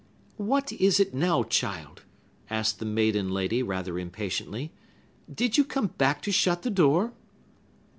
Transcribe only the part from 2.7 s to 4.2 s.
the maiden lady rather